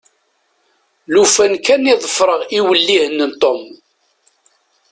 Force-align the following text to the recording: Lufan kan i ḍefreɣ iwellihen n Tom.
Lufan 1.13 1.53
kan 1.65 1.83
i 1.93 1.95
ḍefreɣ 2.03 2.41
iwellihen 2.57 3.19
n 3.29 3.31
Tom. 3.41 3.61